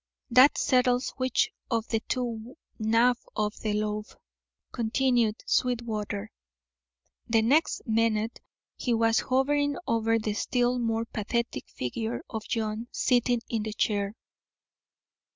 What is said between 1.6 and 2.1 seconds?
of the